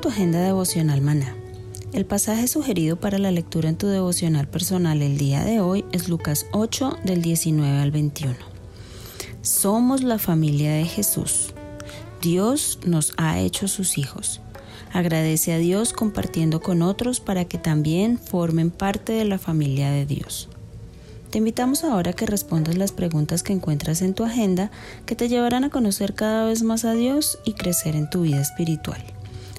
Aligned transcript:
Tu 0.00 0.08
agenda 0.08 0.40
devocional 0.40 1.02
maná. 1.02 1.36
El 1.92 2.06
pasaje 2.06 2.48
sugerido 2.48 2.96
para 2.96 3.18
la 3.18 3.30
lectura 3.30 3.68
en 3.68 3.76
tu 3.76 3.86
devocional 3.86 4.48
personal 4.48 5.02
el 5.02 5.18
día 5.18 5.44
de 5.44 5.60
hoy 5.60 5.84
es 5.92 6.08
Lucas 6.08 6.46
8 6.52 7.00
del 7.04 7.20
19 7.20 7.78
al 7.80 7.90
21. 7.90 8.34
Somos 9.42 10.02
la 10.02 10.18
familia 10.18 10.72
de 10.72 10.86
Jesús. 10.86 11.52
Dios 12.22 12.78
nos 12.86 13.12
ha 13.18 13.40
hecho 13.40 13.68
sus 13.68 13.98
hijos. 13.98 14.40
Agradece 14.92 15.52
a 15.52 15.58
Dios 15.58 15.92
compartiendo 15.92 16.62
con 16.62 16.80
otros 16.80 17.20
para 17.20 17.44
que 17.44 17.58
también 17.58 18.18
formen 18.18 18.70
parte 18.70 19.12
de 19.12 19.26
la 19.26 19.38
familia 19.38 19.90
de 19.90 20.06
Dios. 20.06 20.48
Te 21.28 21.38
invitamos 21.38 21.84
ahora 21.84 22.12
a 22.12 22.14
que 22.14 22.26
respondas 22.26 22.76
las 22.76 22.92
preguntas 22.92 23.42
que 23.42 23.52
encuentras 23.52 24.00
en 24.00 24.14
tu 24.14 24.24
agenda 24.24 24.70
que 25.04 25.14
te 25.14 25.28
llevarán 25.28 25.64
a 25.64 25.70
conocer 25.70 26.14
cada 26.14 26.46
vez 26.46 26.62
más 26.62 26.86
a 26.86 26.94
Dios 26.94 27.38
y 27.44 27.52
crecer 27.52 27.96
en 27.96 28.08
tu 28.08 28.22
vida 28.22 28.40
espiritual. 28.40 29.04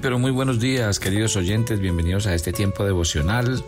Pero 0.00 0.18
muy 0.18 0.30
buenos 0.30 0.60
días, 0.60 0.98
queridos 0.98 1.36
oyentes. 1.36 1.78
Bienvenidos 1.78 2.26
a 2.26 2.34
este 2.34 2.52
tiempo 2.52 2.84
devocional 2.84 3.62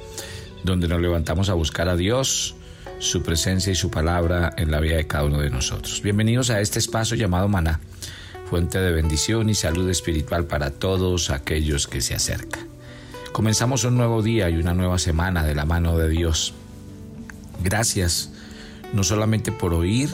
donde 0.64 0.88
nos 0.88 1.00
levantamos 1.00 1.50
a 1.50 1.54
buscar 1.54 1.88
a 1.88 1.96
Dios, 1.96 2.56
su 2.98 3.22
presencia 3.22 3.72
y 3.72 3.76
su 3.76 3.90
palabra 3.90 4.52
en 4.56 4.70
la 4.70 4.80
vida 4.80 4.96
de 4.96 5.06
cada 5.06 5.24
uno 5.24 5.40
de 5.40 5.50
nosotros. 5.50 6.02
Bienvenidos 6.02 6.50
a 6.50 6.60
este 6.60 6.78
espacio 6.78 7.16
llamado 7.16 7.48
Maná, 7.48 7.80
fuente 8.50 8.78
de 8.78 8.92
bendición 8.92 9.48
y 9.50 9.54
salud 9.54 9.88
espiritual 9.88 10.46
para 10.46 10.70
todos 10.70 11.30
aquellos 11.30 11.86
que 11.86 12.00
se 12.00 12.14
acercan. 12.14 12.66
Comenzamos 13.32 13.84
un 13.84 13.96
nuevo 13.96 14.22
día 14.22 14.50
y 14.50 14.56
una 14.56 14.74
nueva 14.74 14.98
semana 14.98 15.44
de 15.44 15.54
la 15.54 15.64
mano 15.64 15.96
de 15.96 16.08
Dios. 16.08 16.54
Gracias, 17.62 18.30
no 18.92 19.04
solamente 19.04 19.52
por 19.52 19.74
oír, 19.74 20.10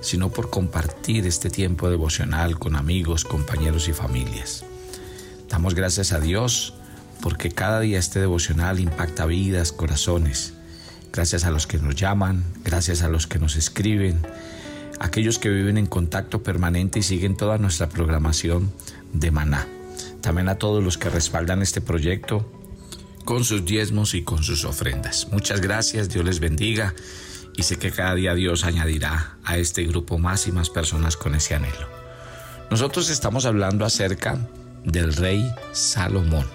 sino 0.00 0.30
por 0.30 0.50
compartir 0.50 1.26
este 1.26 1.50
tiempo 1.50 1.90
devocional 1.90 2.58
con 2.58 2.76
amigos, 2.76 3.24
compañeros 3.24 3.88
y 3.88 3.92
familias. 3.92 4.64
Damos 5.48 5.74
gracias 5.74 6.12
a 6.12 6.20
Dios 6.20 6.74
porque 7.20 7.50
cada 7.50 7.80
día 7.80 7.98
este 7.98 8.20
devocional 8.20 8.80
impacta 8.80 9.26
vidas, 9.26 9.72
corazones. 9.72 10.54
Gracias 11.12 11.44
a 11.44 11.50
los 11.50 11.66
que 11.66 11.78
nos 11.78 11.94
llaman, 11.94 12.44
gracias 12.64 13.02
a 13.02 13.08
los 13.08 13.26
que 13.26 13.38
nos 13.38 13.56
escriben, 13.56 14.18
aquellos 15.00 15.38
que 15.38 15.48
viven 15.48 15.78
en 15.78 15.86
contacto 15.86 16.42
permanente 16.42 16.98
y 16.98 17.02
siguen 17.02 17.36
toda 17.36 17.58
nuestra 17.58 17.88
programación 17.88 18.72
de 19.12 19.30
maná. 19.30 19.66
También 20.20 20.48
a 20.48 20.56
todos 20.56 20.82
los 20.82 20.98
que 20.98 21.08
respaldan 21.08 21.62
este 21.62 21.80
proyecto 21.80 22.50
con 23.24 23.44
sus 23.44 23.64
diezmos 23.64 24.14
y 24.14 24.22
con 24.22 24.42
sus 24.42 24.64
ofrendas. 24.64 25.28
Muchas 25.32 25.60
gracias, 25.60 26.08
Dios 26.08 26.24
les 26.24 26.38
bendiga 26.38 26.94
y 27.56 27.62
sé 27.62 27.76
que 27.78 27.90
cada 27.90 28.14
día 28.14 28.34
Dios 28.34 28.64
añadirá 28.64 29.36
a 29.44 29.56
este 29.56 29.84
grupo 29.84 30.18
más 30.18 30.46
y 30.46 30.52
más 30.52 30.68
personas 30.70 31.16
con 31.16 31.34
ese 31.34 31.54
anhelo. 31.54 31.88
Nosotros 32.70 33.08
estamos 33.10 33.46
hablando 33.46 33.84
acerca 33.84 34.38
del 34.86 35.12
rey 35.12 35.52
Salomón. 35.72 36.46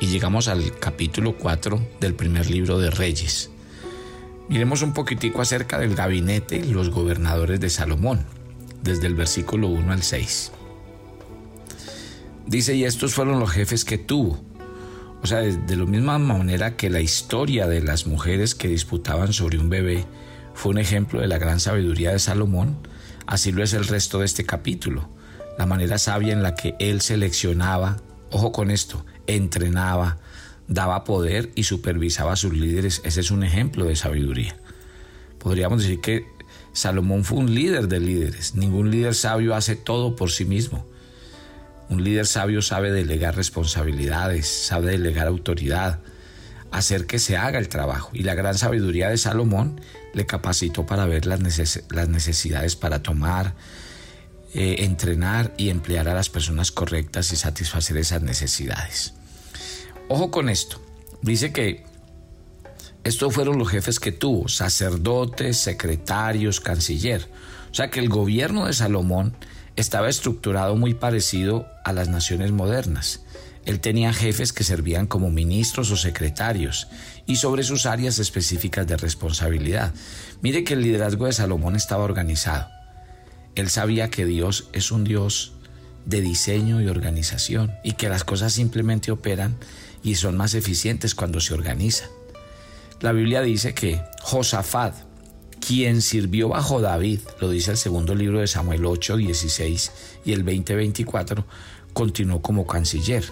Y 0.00 0.06
llegamos 0.06 0.48
al 0.48 0.76
capítulo 0.78 1.36
4 1.36 1.80
del 2.00 2.14
primer 2.14 2.50
libro 2.50 2.78
de 2.78 2.90
Reyes. 2.90 3.50
Miremos 4.48 4.82
un 4.82 4.92
poquitico 4.92 5.40
acerca 5.40 5.78
del 5.78 5.94
gabinete 5.94 6.56
y 6.56 6.72
los 6.72 6.90
gobernadores 6.90 7.60
de 7.60 7.70
Salomón, 7.70 8.24
desde 8.82 9.06
el 9.06 9.14
versículo 9.14 9.68
1 9.68 9.92
al 9.92 10.02
6. 10.02 10.50
Dice, 12.46 12.74
y 12.74 12.84
estos 12.84 13.14
fueron 13.14 13.38
los 13.38 13.50
jefes 13.50 13.84
que 13.84 13.98
tuvo. 13.98 14.38
O 15.22 15.26
sea, 15.26 15.38
de 15.38 15.76
la 15.76 15.86
misma 15.86 16.18
manera 16.18 16.76
que 16.76 16.90
la 16.90 17.00
historia 17.00 17.66
de 17.66 17.80
las 17.80 18.06
mujeres 18.06 18.54
que 18.54 18.68
disputaban 18.68 19.32
sobre 19.32 19.58
un 19.58 19.70
bebé 19.70 20.04
fue 20.52 20.72
un 20.72 20.78
ejemplo 20.78 21.20
de 21.20 21.28
la 21.28 21.38
gran 21.38 21.60
sabiduría 21.60 22.12
de 22.12 22.18
Salomón, 22.18 22.76
así 23.26 23.52
lo 23.52 23.62
es 23.62 23.72
el 23.72 23.86
resto 23.86 24.18
de 24.18 24.26
este 24.26 24.44
capítulo 24.44 25.08
la 25.58 25.66
manera 25.66 25.98
sabia 25.98 26.32
en 26.32 26.42
la 26.42 26.54
que 26.54 26.74
él 26.78 27.00
seleccionaba, 27.00 27.98
ojo 28.30 28.52
con 28.52 28.70
esto, 28.70 29.04
entrenaba, 29.26 30.18
daba 30.68 31.04
poder 31.04 31.50
y 31.54 31.64
supervisaba 31.64 32.32
a 32.32 32.36
sus 32.36 32.52
líderes, 32.52 33.00
ese 33.04 33.20
es 33.20 33.30
un 33.30 33.44
ejemplo 33.44 33.84
de 33.84 33.96
sabiduría. 33.96 34.56
Podríamos 35.38 35.82
decir 35.82 36.00
que 36.00 36.26
Salomón 36.72 37.24
fue 37.24 37.38
un 37.38 37.54
líder 37.54 37.86
de 37.86 38.00
líderes. 38.00 38.54
Ningún 38.54 38.90
líder 38.90 39.14
sabio 39.14 39.54
hace 39.54 39.76
todo 39.76 40.16
por 40.16 40.30
sí 40.30 40.44
mismo. 40.44 40.84
Un 41.88 42.02
líder 42.02 42.26
sabio 42.26 42.62
sabe 42.62 42.90
delegar 42.90 43.36
responsabilidades, 43.36 44.48
sabe 44.48 44.92
delegar 44.92 45.28
autoridad, 45.28 46.00
hacer 46.72 47.06
que 47.06 47.20
se 47.20 47.36
haga 47.36 47.58
el 47.58 47.68
trabajo. 47.68 48.10
Y 48.12 48.24
la 48.24 48.34
gran 48.34 48.58
sabiduría 48.58 49.08
de 49.08 49.18
Salomón 49.18 49.80
le 50.14 50.26
capacitó 50.26 50.86
para 50.86 51.06
ver 51.06 51.26
las, 51.26 51.40
necesidades 51.40 52.74
para 52.74 53.02
tomar, 53.02 53.54
eh, 54.54 54.84
entrenar 54.84 55.52
y 55.56 55.70
emplear 55.70 56.08
a 56.08 56.14
las 56.14 56.30
personas 56.30 56.70
correctas 56.70 57.32
y 57.32 57.36
satisfacer 57.36 57.96
esas 57.96 58.22
necesidades. 58.22 59.14
Ojo 60.08 60.30
con 60.30 60.48
esto. 60.48 60.80
Dice 61.22 61.52
que 61.52 61.84
estos 63.02 63.34
fueron 63.34 63.58
los 63.58 63.68
jefes 63.68 64.00
que 64.00 64.12
tuvo, 64.12 64.48
sacerdotes, 64.48 65.58
secretarios, 65.58 66.60
canciller. 66.60 67.28
O 67.70 67.74
sea 67.74 67.90
que 67.90 68.00
el 68.00 68.08
gobierno 68.08 68.66
de 68.66 68.72
Salomón 68.72 69.36
estaba 69.76 70.08
estructurado 70.08 70.76
muy 70.76 70.94
parecido 70.94 71.66
a 71.84 71.92
las 71.92 72.08
naciones 72.08 72.52
modernas. 72.52 73.22
Él 73.64 73.80
tenía 73.80 74.12
jefes 74.12 74.52
que 74.52 74.62
servían 74.62 75.06
como 75.06 75.30
ministros 75.30 75.90
o 75.90 75.96
secretarios 75.96 76.86
y 77.26 77.36
sobre 77.36 77.62
sus 77.62 77.86
áreas 77.86 78.18
específicas 78.18 78.86
de 78.86 78.96
responsabilidad. 78.96 79.92
Mire 80.42 80.64
que 80.64 80.74
el 80.74 80.82
liderazgo 80.82 81.26
de 81.26 81.32
Salomón 81.32 81.74
estaba 81.74 82.04
organizado. 82.04 82.68
Él 83.54 83.70
sabía 83.70 84.10
que 84.10 84.26
Dios 84.26 84.68
es 84.72 84.90
un 84.90 85.04
Dios 85.04 85.52
de 86.06 86.20
diseño 86.20 86.82
y 86.82 86.88
organización 86.88 87.72
y 87.82 87.92
que 87.92 88.08
las 88.08 88.24
cosas 88.24 88.52
simplemente 88.52 89.10
operan 89.10 89.56
y 90.02 90.16
son 90.16 90.36
más 90.36 90.54
eficientes 90.54 91.14
cuando 91.14 91.40
se 91.40 91.54
organizan. 91.54 92.08
La 93.00 93.12
Biblia 93.12 93.42
dice 93.42 93.74
que 93.74 94.02
Josafat, 94.22 94.94
quien 95.66 96.02
sirvió 96.02 96.48
bajo 96.50 96.80
David, 96.80 97.20
lo 97.40 97.50
dice 97.50 97.72
el 97.72 97.76
segundo 97.76 98.14
libro 98.14 98.40
de 98.40 98.46
Samuel 98.46 98.84
8, 98.84 99.16
16 99.16 99.92
y 100.24 100.32
el 100.32 100.42
20, 100.42 100.74
24, 100.74 101.44
continuó 101.92 102.42
como 102.42 102.66
canciller. 102.66 103.24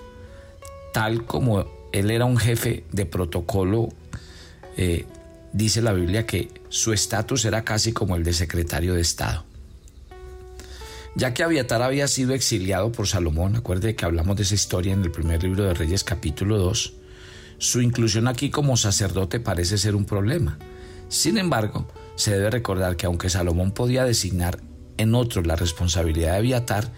Tal 0.92 1.24
como 1.24 1.66
él 1.92 2.10
era 2.10 2.24
un 2.24 2.38
jefe 2.38 2.84
de 2.90 3.06
protocolo, 3.06 3.90
eh, 4.76 5.04
dice 5.52 5.82
la 5.82 5.92
Biblia 5.92 6.26
que 6.26 6.48
su 6.68 6.92
estatus 6.92 7.44
era 7.44 7.64
casi 7.64 7.92
como 7.92 8.16
el 8.16 8.24
de 8.24 8.32
secretario 8.32 8.94
de 8.94 9.02
Estado. 9.02 9.44
Ya 11.14 11.34
que 11.34 11.42
Abiatar 11.42 11.82
había 11.82 12.08
sido 12.08 12.32
exiliado 12.32 12.90
por 12.90 13.06
Salomón, 13.06 13.56
acuerde 13.56 13.94
que 13.94 14.06
hablamos 14.06 14.36
de 14.36 14.44
esa 14.44 14.54
historia 14.54 14.94
en 14.94 15.02
el 15.02 15.10
primer 15.10 15.42
libro 15.42 15.64
de 15.64 15.74
Reyes 15.74 16.04
capítulo 16.04 16.56
2, 16.58 16.94
su 17.58 17.82
inclusión 17.82 18.28
aquí 18.28 18.50
como 18.50 18.78
sacerdote 18.78 19.38
parece 19.38 19.76
ser 19.76 19.94
un 19.94 20.06
problema. 20.06 20.58
Sin 21.08 21.36
embargo, 21.36 21.86
se 22.16 22.32
debe 22.32 22.50
recordar 22.50 22.96
que 22.96 23.06
aunque 23.06 23.28
Salomón 23.28 23.72
podía 23.72 24.04
designar 24.04 24.58
en 24.96 25.14
otros 25.14 25.46
la 25.46 25.54
responsabilidad 25.54 26.32
de 26.32 26.38
Abiatar, 26.38 26.90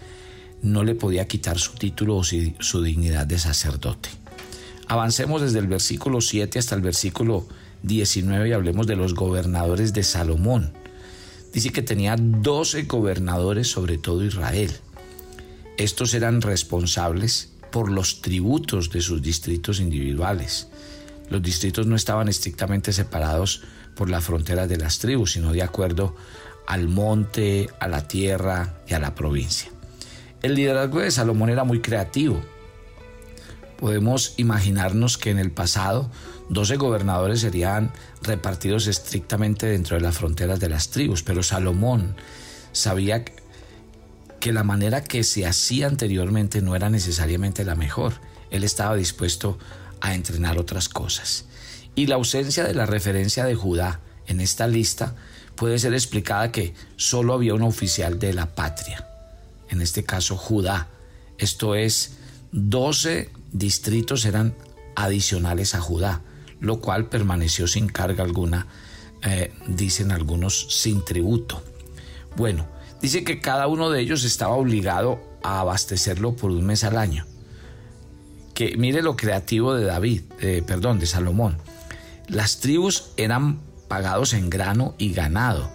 no 0.61 0.83
le 0.83 0.95
podía 0.95 1.27
quitar 1.27 1.59
su 1.59 1.73
título 1.73 2.15
o 2.15 2.23
su 2.23 2.81
dignidad 2.81 3.27
de 3.27 3.37
sacerdote. 3.37 4.09
Avancemos 4.87 5.41
desde 5.41 5.59
el 5.59 5.67
versículo 5.67 6.21
7 6.21 6.57
hasta 6.57 6.75
el 6.75 6.81
versículo 6.81 7.47
19 7.83 8.49
y 8.49 8.53
hablemos 8.53 8.87
de 8.87 8.95
los 8.95 9.13
gobernadores 9.13 9.93
de 9.93 10.03
Salomón. 10.03 10.84
Dice 11.55 11.69
que 11.69 11.81
tenía 11.81 12.17
12 12.17 12.83
gobernadores 12.83 13.71
sobre 13.71 13.97
todo 13.97 14.25
Israel. 14.25 14.75
Estos 15.77 16.13
eran 16.13 16.41
responsables 16.41 17.53
por 17.71 17.89
los 17.89 18.19
tributos 18.21 18.89
de 18.89 18.99
sus 18.99 19.21
distritos 19.21 19.79
individuales. 19.79 20.67
Los 21.29 21.41
distritos 21.41 21.87
no 21.87 21.95
estaban 21.95 22.27
estrictamente 22.27 22.91
separados 22.91 23.63
por 23.95 24.09
las 24.09 24.25
fronteras 24.25 24.67
de 24.67 24.75
las 24.75 24.99
tribus, 24.99 25.31
sino 25.31 25.53
de 25.53 25.63
acuerdo 25.63 26.13
al 26.67 26.89
monte, 26.89 27.69
a 27.79 27.87
la 27.87 28.05
tierra 28.05 28.73
y 28.85 28.93
a 28.93 28.99
la 28.99 29.15
provincia. 29.15 29.71
El 30.41 30.55
liderazgo 30.55 30.99
de 30.99 31.09
Salomón 31.09 31.51
era 31.51 31.63
muy 31.63 31.79
creativo. 31.79 32.41
Podemos 33.77 34.33
imaginarnos 34.35 35.17
que 35.17 35.29
en 35.29 35.39
el 35.39 35.51
pasado 35.51 36.11
12 36.49 36.77
gobernadores 36.77 37.41
serían 37.41 37.91
repartidos 38.21 38.87
estrictamente 38.87 39.65
dentro 39.65 39.95
de 39.95 40.01
las 40.01 40.17
fronteras 40.17 40.59
de 40.59 40.69
las 40.69 40.89
tribus, 40.89 41.23
pero 41.23 41.43
Salomón 41.43 42.15
sabía 42.71 43.25
que 44.39 44.53
la 44.53 44.63
manera 44.63 45.03
que 45.03 45.23
se 45.23 45.45
hacía 45.45 45.87
anteriormente 45.87 46.61
no 46.61 46.75
era 46.75 46.89
necesariamente 46.89 47.65
la 47.65 47.75
mejor. 47.75 48.13
Él 48.51 48.63
estaba 48.63 48.95
dispuesto 48.95 49.57
a 50.01 50.13
entrenar 50.13 50.59
otras 50.59 50.87
cosas. 50.87 51.45
Y 51.95 52.07
la 52.07 52.15
ausencia 52.15 52.63
de 52.63 52.73
la 52.73 52.85
referencia 52.85 53.45
de 53.45 53.55
Judá 53.55 54.01
en 54.27 54.41
esta 54.41 54.67
lista 54.67 55.15
puede 55.55 55.79
ser 55.79 55.93
explicada 55.93 56.51
que 56.51 56.73
solo 56.95 57.33
había 57.33 57.53
un 57.53 57.63
oficial 57.63 58.19
de 58.19 58.33
la 58.33 58.53
patria, 58.53 59.07
en 59.69 59.81
este 59.81 60.03
caso 60.03 60.37
Judá. 60.37 60.89
Esto 61.37 61.73
es, 61.73 62.17
12 62.51 63.29
distritos 63.51 64.25
eran 64.25 64.53
adicionales 64.95 65.73
a 65.73 65.79
Judá, 65.79 66.21
lo 66.59 66.79
cual 66.79 67.07
permaneció 67.07 67.67
sin 67.67 67.87
carga 67.87 68.23
alguna, 68.23 68.67
eh, 69.23 69.53
dicen 69.67 70.11
algunos, 70.11 70.67
sin 70.69 71.03
tributo. 71.03 71.63
Bueno, 72.35 72.67
dice 73.01 73.23
que 73.23 73.39
cada 73.39 73.67
uno 73.67 73.89
de 73.89 74.01
ellos 74.01 74.23
estaba 74.23 74.55
obligado 74.55 75.19
a 75.43 75.59
abastecerlo 75.59 76.35
por 76.35 76.51
un 76.51 76.65
mes 76.65 76.83
al 76.83 76.97
año. 76.97 77.25
Que 78.53 78.77
mire 78.77 79.01
lo 79.01 79.15
creativo 79.15 79.73
de 79.73 79.85
David, 79.85 80.21
perdón, 80.65 80.99
de 80.99 81.05
Salomón. 81.05 81.57
Las 82.27 82.59
tribus 82.59 83.11
eran 83.17 83.59
pagados 83.87 84.33
en 84.33 84.49
grano 84.49 84.95
y 84.97 85.13
ganado, 85.13 85.69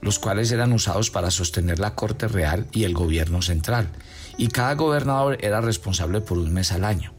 los 0.00 0.18
cuales 0.18 0.50
eran 0.50 0.72
usados 0.72 1.10
para 1.10 1.30
sostener 1.30 1.78
la 1.78 1.94
corte 1.94 2.26
real 2.28 2.66
y 2.72 2.84
el 2.84 2.94
gobierno 2.94 3.42
central, 3.42 3.90
y 4.36 4.48
cada 4.48 4.74
gobernador 4.74 5.38
era 5.40 5.60
responsable 5.60 6.20
por 6.20 6.38
un 6.38 6.52
mes 6.52 6.72
al 6.72 6.84
año. 6.84 7.12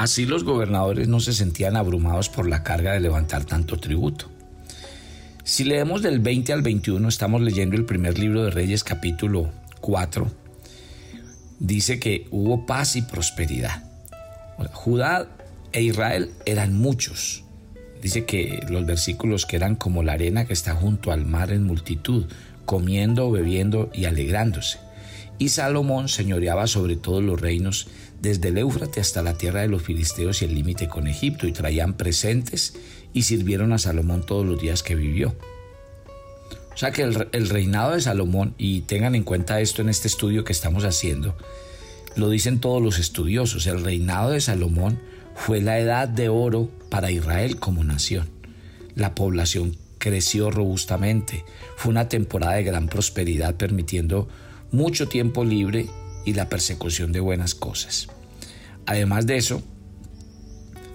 Así 0.00 0.24
los 0.24 0.44
gobernadores 0.44 1.08
no 1.08 1.20
se 1.20 1.34
sentían 1.34 1.76
abrumados 1.76 2.30
por 2.30 2.48
la 2.48 2.62
carga 2.62 2.94
de 2.94 3.00
levantar 3.00 3.44
tanto 3.44 3.76
tributo. 3.76 4.30
Si 5.44 5.62
leemos 5.62 6.00
del 6.00 6.20
20 6.20 6.54
al 6.54 6.62
21, 6.62 7.06
estamos 7.06 7.42
leyendo 7.42 7.76
el 7.76 7.84
primer 7.84 8.18
libro 8.18 8.42
de 8.42 8.50
Reyes 8.50 8.82
capítulo 8.82 9.50
4, 9.82 10.26
dice 11.58 12.00
que 12.00 12.26
hubo 12.30 12.64
paz 12.64 12.96
y 12.96 13.02
prosperidad. 13.02 13.84
Judá 14.72 15.28
e 15.72 15.82
Israel 15.82 16.30
eran 16.46 16.72
muchos. 16.78 17.44
Dice 18.00 18.24
que 18.24 18.64
los 18.70 18.86
versículos 18.86 19.44
que 19.44 19.56
eran 19.56 19.74
como 19.76 20.02
la 20.02 20.12
arena 20.12 20.46
que 20.46 20.54
está 20.54 20.74
junto 20.74 21.12
al 21.12 21.26
mar 21.26 21.52
en 21.52 21.64
multitud, 21.64 22.24
comiendo, 22.64 23.30
bebiendo 23.30 23.90
y 23.92 24.06
alegrándose. 24.06 24.78
Y 25.40 25.50
Salomón 25.50 26.08
señoreaba 26.08 26.66
sobre 26.66 26.96
todos 26.96 27.22
los 27.22 27.38
reinos, 27.38 27.88
desde 28.20 28.48
el 28.48 28.58
Éufrates 28.58 29.06
hasta 29.08 29.22
la 29.22 29.34
tierra 29.34 29.62
de 29.62 29.68
los 29.68 29.82
filisteos 29.82 30.42
y 30.42 30.44
el 30.44 30.54
límite 30.54 30.88
con 30.88 31.06
Egipto, 31.06 31.46
y 31.46 31.52
traían 31.52 31.94
presentes 31.94 32.74
y 33.12 33.22
sirvieron 33.22 33.72
a 33.72 33.78
Salomón 33.78 34.24
todos 34.24 34.46
los 34.46 34.60
días 34.60 34.82
que 34.82 34.94
vivió. 34.94 35.34
O 36.72 36.76
sea 36.76 36.92
que 36.92 37.02
el, 37.02 37.28
el, 37.32 37.48
reinado 37.48 37.92
de 37.92 38.00
Salomón, 38.00 38.54
y 38.56 38.82
tengan 38.82 39.14
en 39.14 39.24
cuenta 39.24 39.60
esto 39.60 39.82
en 39.82 39.88
este 39.88 40.08
estudio 40.08 40.44
que 40.44 40.52
estamos 40.52 40.84
haciendo, 40.84 41.36
lo 42.16 42.28
dicen 42.28 42.60
todos 42.60 42.82
los 42.82 42.98
estudiosos, 42.98 43.66
el 43.66 43.82
reinado 43.82 44.30
de 44.30 44.40
Salomón 44.40 45.00
fue 45.34 45.60
la 45.60 45.78
edad 45.78 46.08
de 46.08 46.28
oro 46.28 46.68
para 46.90 47.10
Israel 47.10 47.58
como 47.58 47.84
nación. 47.84 48.28
La 48.94 49.14
población 49.14 49.76
creció 49.98 50.50
robustamente, 50.50 51.44
fue 51.76 51.90
una 51.90 52.08
temporada 52.08 52.54
de 52.54 52.64
gran 52.64 52.88
prosperidad 52.88 53.54
permitiendo 53.54 54.28
mucho 54.72 55.08
tiempo 55.08 55.44
libre 55.44 55.86
y 56.24 56.34
la 56.34 56.48
persecución 56.48 57.12
de 57.12 57.20
buenas 57.20 57.54
cosas. 57.54 58.08
Además 58.86 59.26
de 59.26 59.36
eso, 59.36 59.62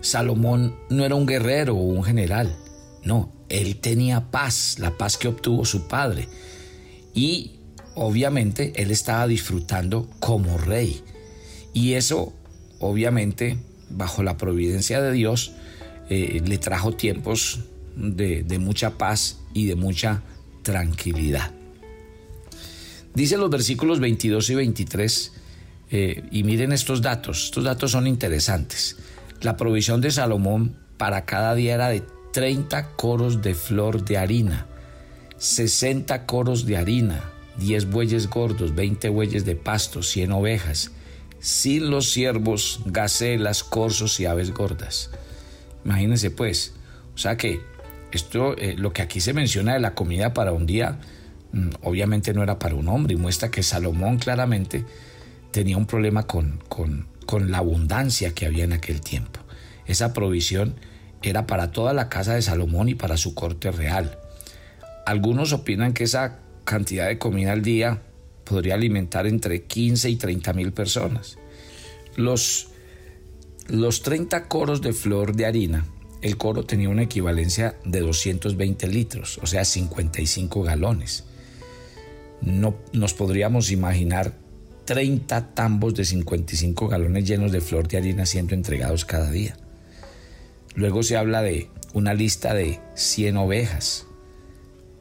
Salomón 0.02 0.76
no 0.90 1.06
era 1.06 1.16
un 1.16 1.26
guerrero 1.26 1.76
o 1.76 1.82
un 1.82 2.04
general, 2.04 2.56
no, 3.04 3.32
él 3.50 3.78
tenía 3.78 4.32
paz, 4.32 4.78
la 4.80 4.98
paz 4.98 5.18
que 5.18 5.28
obtuvo 5.28 5.66
su 5.66 5.88
padre. 5.88 6.28
Y 7.14 7.60
obviamente 7.96 8.74
él 8.76 8.92
estaba 8.92 9.28
disfrutando 9.28 10.10
como 10.20 10.58
rey. 10.58 11.02
Y 11.74 11.94
eso 11.94 12.34
obviamente 12.80 13.58
bajo 13.90 14.24
la 14.24 14.38
providencia 14.38 15.02
de 15.02 15.12
Dios 15.12 15.54
eh, 16.10 16.42
le 16.46 16.58
trajo 16.58 16.94
tiempos 16.94 17.62
de, 17.96 18.60
mucha 18.60 18.98
paz 18.98 19.40
y 19.54 19.66
de 19.68 19.76
mucha 19.76 20.22
tranquilidad. 20.64 21.52
Dice 23.16 23.38
los 23.38 23.50
versículos 23.50 24.02
22 24.02 24.50
y 24.50 24.56
23, 24.56 25.32
eh, 25.92 26.24
y 26.32 26.44
miren 26.44 26.74
estos 26.74 27.02
datos, 27.02 27.46
estos 27.46 27.64
datos 27.64 27.92
son 27.92 28.08
interesantes. 28.08 28.98
La 29.42 29.56
provisión 29.56 30.02
de 30.02 30.12
Salomón 30.12 30.78
para 30.98 31.24
cada 31.24 31.56
día 31.56 31.76
era 31.76 31.88
de 31.88 32.04
30 32.34 32.96
coros 32.98 33.42
de 33.42 33.56
flor 33.56 34.04
de 34.04 34.18
harina, 34.18 34.68
60 35.38 36.26
coros 36.26 36.66
de 36.66 36.76
harina, 36.76 37.32
10 37.58 37.90
bueyes 37.90 38.30
gordos, 38.30 38.76
20 38.76 39.08
bueyes 39.08 39.46
de 39.46 39.56
pasto, 39.56 40.04
100 40.04 40.34
ovejas, 40.34 40.92
sin 41.40 41.90
los 41.90 42.12
ciervos, 42.12 42.82
gacelas, 42.86 43.64
corzos 43.64 44.20
y 44.20 44.26
aves 44.26 44.52
gordas. 44.54 45.10
Imagínense 45.86 46.32
pues, 46.32 46.74
o 47.14 47.18
sea 47.18 47.38
que 47.38 47.62
esto, 48.12 48.58
eh, 48.58 48.76
lo 48.78 48.92
que 48.92 49.02
aquí 49.02 49.22
se 49.22 49.34
menciona 49.34 49.74
de 49.74 49.80
la 49.80 49.94
comida 49.94 50.34
para 50.34 50.52
un 50.52 50.66
día, 50.66 51.00
obviamente 51.84 52.34
no 52.34 52.44
era 52.44 52.60
para 52.60 52.76
un 52.76 52.88
hombre 52.88 53.14
y 53.14 53.18
muestra 53.18 53.50
que 53.50 53.64
Salomón 53.64 54.18
claramente 54.18 54.86
tenía 55.52 55.78
un 55.78 55.86
problema 55.86 56.28
con, 56.28 56.62
con, 56.68 57.08
con 57.26 57.52
la 57.52 57.60
abundancia 57.60 58.34
que 58.34 58.46
había 58.46 58.66
en 58.66 58.74
aquel 58.74 59.02
tiempo. 59.02 59.40
Esa 59.86 60.14
provisión 60.14 60.76
era 61.22 61.48
para 61.48 61.72
toda 61.72 61.94
la 61.94 62.10
casa 62.10 62.36
de 62.36 62.42
Salomón 62.42 62.90
y 62.90 62.96
para 62.96 63.18
su 63.18 63.34
corte 63.34 63.72
real. 63.72 64.20
Algunos 65.06 65.54
opinan 65.54 65.94
que 65.94 66.04
esa 66.04 66.40
cantidad 66.66 67.08
de 67.08 67.18
comida 67.18 67.54
al 67.54 67.62
día 67.62 68.02
podría 68.44 68.76
alimentar 68.76 69.26
entre 69.26 69.64
15 69.64 70.10
y 70.10 70.16
30 70.18 70.54
mil 70.54 70.74
personas. 70.74 71.38
Los, 72.16 72.70
los 73.68 74.02
30 74.02 74.48
coros 74.48 74.82
de 74.82 74.94
flor 74.94 75.36
de 75.36 75.46
harina, 75.46 75.86
el 76.22 76.38
coro 76.38 76.66
tenía 76.66 76.90
una 76.90 77.04
equivalencia 77.04 77.78
de 77.86 78.02
220 78.02 78.88
litros, 78.88 79.40
o 79.42 79.48
sea, 79.48 79.64
55 79.64 80.64
galones 80.64 81.24
no 82.42 82.76
nos 82.94 83.14
podríamos 83.14 83.72
imaginar 83.72 84.34
30 84.86 85.54
tambos 85.54 85.96
de 85.96 86.06
55 86.06 86.88
galones 86.88 87.28
llenos 87.28 87.52
de 87.52 87.62
flor 87.62 87.88
de 87.88 87.98
harina 87.98 88.26
siendo 88.26 88.54
entregados 88.54 89.06
cada 89.06 89.32
día. 89.32 89.58
Luego 90.76 91.04
se 91.04 91.18
habla 91.18 91.42
de 91.42 91.70
una 91.94 92.14
lista 92.14 92.54
de 92.54 92.80
100 92.96 93.38
ovejas. 93.38 94.06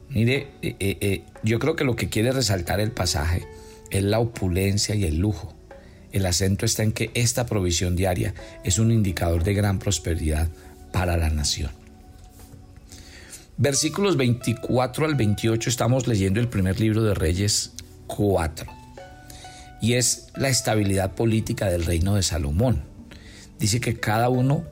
Mire, 0.09 0.47
eh, 0.61 0.75
eh, 0.79 0.97
eh, 1.01 1.23
yo 1.43 1.59
creo 1.59 1.75
que 1.75 1.83
lo 1.83 1.95
que 1.95 2.09
quiere 2.09 2.31
resaltar 2.31 2.79
el 2.79 2.91
pasaje 2.91 3.45
es 3.91 4.03
la 4.03 4.19
opulencia 4.19 4.95
y 4.95 5.03
el 5.03 5.17
lujo. 5.17 5.53
El 6.11 6.25
acento 6.25 6.65
está 6.65 6.83
en 6.83 6.93
que 6.93 7.11
esta 7.13 7.45
provisión 7.45 7.95
diaria 7.95 8.33
es 8.63 8.79
un 8.79 8.91
indicador 8.91 9.43
de 9.43 9.53
gran 9.53 9.79
prosperidad 9.79 10.49
para 10.93 11.17
la 11.17 11.29
nación. 11.29 11.71
Versículos 13.57 14.17
24 14.17 15.05
al 15.05 15.15
28 15.15 15.69
estamos 15.69 16.07
leyendo 16.07 16.41
el 16.41 16.49
primer 16.49 16.77
libro 16.77 17.03
de 17.03 17.13
Reyes 17.13 17.71
4 18.07 18.65
y 19.81 19.93
es 19.93 20.27
la 20.35 20.49
estabilidad 20.49 21.13
política 21.13 21.69
del 21.69 21.85
reino 21.85 22.15
de 22.15 22.23
Salomón. 22.23 22.83
Dice 23.57 23.79
que 23.79 23.97
cada 23.97 24.27
uno 24.27 24.65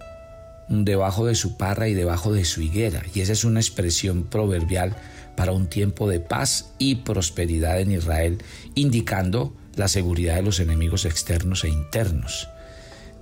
debajo 0.68 1.26
de 1.26 1.36
su 1.36 1.56
parra 1.56 1.88
y 1.88 1.94
debajo 1.94 2.34
de 2.34 2.44
su 2.44 2.62
higuera. 2.62 3.04
Y 3.14 3.22
esa 3.22 3.32
es 3.32 3.46
una 3.46 3.62
expresión 3.62 4.24
proverbial 4.24 4.98
para 5.38 5.54
un 5.54 5.68
tiempo 5.68 6.10
de 6.10 6.20
paz 6.20 6.74
y 6.78 6.96
prosperidad 6.96 7.80
en 7.80 7.92
Israel, 7.92 8.40
indicando 8.76 9.56
la 9.76 9.88
seguridad 9.88 10.36
de 10.36 10.44
los 10.44 10.60
enemigos 10.60 11.06
externos 11.06 11.64
e 11.64 11.70
internos. 11.70 12.50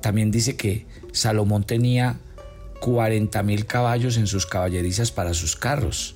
También 0.01 0.31
dice 0.31 0.55
que 0.55 0.87
Salomón 1.11 1.65
tenía 1.65 2.19
40 2.81 3.43
mil 3.43 3.65
caballos 3.67 4.17
en 4.17 4.25
sus 4.25 4.47
caballerizas 4.47 5.11
para 5.11 5.35
sus 5.35 5.55
carros. 5.55 6.15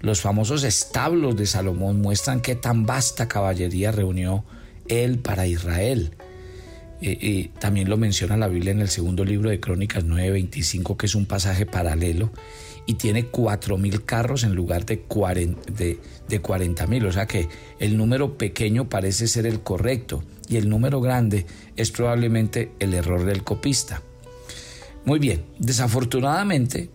Los 0.00 0.20
famosos 0.20 0.64
establos 0.64 1.36
de 1.36 1.46
Salomón 1.46 2.02
muestran 2.02 2.40
qué 2.40 2.56
tan 2.56 2.84
vasta 2.84 3.28
caballería 3.28 3.92
reunió 3.92 4.44
él 4.88 5.20
para 5.20 5.46
Israel. 5.46 6.10
y 7.00 7.48
también 7.60 7.90
lo 7.90 7.98
menciona 7.98 8.36
la 8.36 8.48
Biblia 8.48 8.72
en 8.72 8.80
el 8.80 8.88
segundo 8.88 9.24
libro 9.24 9.50
de 9.50 9.60
Crónicas 9.60 10.04
9:25, 10.04 10.96
que 10.96 11.06
es 11.06 11.14
un 11.14 11.26
pasaje 11.26 11.66
paralelo, 11.66 12.30
y 12.86 12.94
tiene 12.94 13.30
4.000 13.30 14.04
carros 14.04 14.42
en 14.42 14.54
lugar 14.54 14.86
de 14.86 15.00
40 15.00 16.86
mil. 16.86 17.06
O 17.06 17.12
sea 17.12 17.26
que 17.26 17.48
el 17.78 17.96
número 17.96 18.38
pequeño 18.38 18.88
parece 18.88 19.28
ser 19.28 19.46
el 19.46 19.60
correcto 19.60 20.24
y 20.48 20.56
el 20.56 20.68
número 20.68 21.00
grande 21.00 21.46
es 21.76 21.90
probablemente 21.90 22.72
el 22.78 22.94
error 22.94 23.24
del 23.24 23.44
copista. 23.44 24.02
Muy 25.04 25.18
bien, 25.18 25.44
desafortunadamente 25.58 26.88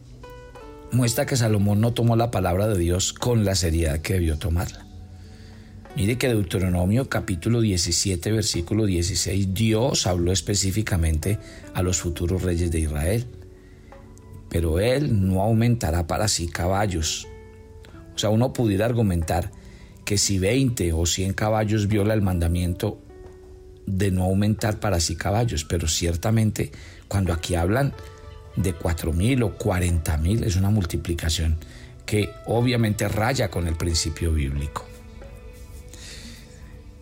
muestra 0.91 1.27
que 1.27 1.37
Salomón 1.37 1.79
no 1.79 1.93
tomó 1.93 2.15
la 2.15 2.31
palabra 2.31 2.67
de 2.67 2.79
Dios 2.79 3.13
con 3.13 3.45
la 3.45 3.53
seriedad 3.53 3.99
que 3.99 4.13
debió 4.13 4.39
tomarla. 4.39 4.83
Mire 5.95 6.17
que 6.17 6.27
Deuteronomio 6.27 7.07
capítulo 7.07 7.61
17 7.61 8.31
versículo 8.31 8.85
16 8.85 9.53
Dios 9.53 10.07
habló 10.07 10.31
específicamente 10.31 11.37
a 11.75 11.83
los 11.83 11.99
futuros 11.99 12.41
reyes 12.41 12.71
de 12.71 12.79
Israel. 12.79 13.25
Pero 14.49 14.79
él 14.79 15.27
no 15.27 15.43
aumentará 15.43 16.07
para 16.07 16.27
sí 16.27 16.47
caballos. 16.47 17.27
O 18.15 18.17
sea, 18.17 18.31
uno 18.31 18.53
pudiera 18.53 18.85
argumentar 18.85 19.51
que 20.03 20.17
si 20.17 20.39
20 20.39 20.93
o 20.93 21.05
100 21.05 21.33
caballos 21.33 21.87
viola 21.87 22.15
el 22.15 22.23
mandamiento 22.23 22.99
de 23.85 24.09
no 24.09 24.23
aumentar 24.23 24.79
para 24.79 24.99
sí 24.99 25.15
caballos, 25.15 25.63
pero 25.63 25.87
ciertamente 25.87 26.71
cuando 27.09 27.33
aquí 27.33 27.55
hablan 27.55 27.93
de 28.55 28.73
4.000 28.73 29.43
o 29.43 29.57
40.000 29.57 30.45
es 30.45 30.55
una 30.55 30.69
multiplicación 30.69 31.57
que 32.05 32.31
obviamente 32.45 33.09
raya 33.09 33.51
con 33.51 33.67
el 33.67 33.75
principio 33.75 34.31
bíblico. 34.31 34.85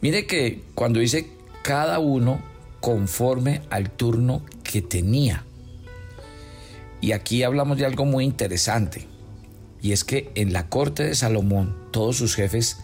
Mire 0.01 0.25
que 0.25 0.63
cuando 0.73 0.99
dice 0.99 1.29
cada 1.61 1.99
uno 1.99 2.41
conforme 2.79 3.61
al 3.69 3.89
turno 3.89 4.43
que 4.63 4.81
tenía. 4.81 5.43
Y 7.01 7.11
aquí 7.11 7.43
hablamos 7.43 7.77
de 7.77 7.85
algo 7.85 8.05
muy 8.05 8.23
interesante. 8.23 9.07
Y 9.81 9.91
es 9.91 10.03
que 10.03 10.31
en 10.35 10.53
la 10.53 10.69
corte 10.69 11.03
de 11.03 11.15
Salomón 11.15 11.75
todos 11.91 12.17
sus 12.17 12.35
jefes 12.35 12.77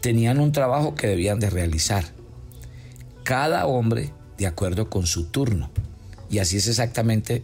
tenían 0.00 0.40
un 0.40 0.52
trabajo 0.52 0.94
que 0.94 1.06
debían 1.06 1.40
de 1.40 1.50
realizar. 1.50 2.04
Cada 3.22 3.66
hombre 3.66 4.12
de 4.38 4.46
acuerdo 4.46 4.90
con 4.90 5.06
su 5.06 5.26
turno. 5.26 5.70
Y 6.30 6.38
así 6.38 6.56
es 6.56 6.68
exactamente, 6.68 7.42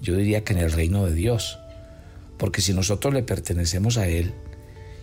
yo 0.00 0.16
diría 0.16 0.44
que 0.44 0.52
en 0.52 0.60
el 0.60 0.72
reino 0.72 1.06
de 1.06 1.14
Dios. 1.14 1.58
Porque 2.38 2.60
si 2.60 2.72
nosotros 2.72 3.14
le 3.14 3.22
pertenecemos 3.22 3.96
a 3.96 4.08
Él 4.08 4.34